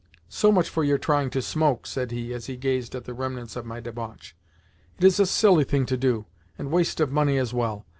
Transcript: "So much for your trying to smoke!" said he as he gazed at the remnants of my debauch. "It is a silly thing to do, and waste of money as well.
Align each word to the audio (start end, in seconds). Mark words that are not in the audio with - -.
"So 0.29 0.51
much 0.51 0.67
for 0.67 0.83
your 0.83 0.97
trying 0.97 1.29
to 1.29 1.43
smoke!" 1.43 1.85
said 1.85 2.09
he 2.09 2.33
as 2.33 2.47
he 2.47 2.57
gazed 2.57 2.95
at 2.95 3.03
the 3.05 3.13
remnants 3.13 3.55
of 3.55 3.67
my 3.67 3.79
debauch. 3.79 4.35
"It 4.97 5.03
is 5.03 5.19
a 5.19 5.27
silly 5.27 5.63
thing 5.63 5.85
to 5.85 5.95
do, 5.95 6.25
and 6.57 6.71
waste 6.71 6.99
of 6.99 7.11
money 7.11 7.37
as 7.37 7.53
well. 7.53 7.85